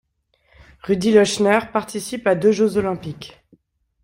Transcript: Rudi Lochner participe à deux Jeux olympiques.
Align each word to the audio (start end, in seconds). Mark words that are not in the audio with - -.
Rudi 0.81 1.11
Lochner 1.11 1.59
participe 1.71 2.25
à 2.25 2.33
deux 2.33 2.51
Jeux 2.51 2.75
olympiques. 2.77 3.39